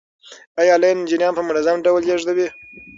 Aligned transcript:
آیا 0.61 0.75
لین 0.81 0.99
جریان 1.09 1.33
په 1.35 1.43
منظم 1.47 1.75
ډول 1.85 2.01
لیږدوي؟ 2.07 2.47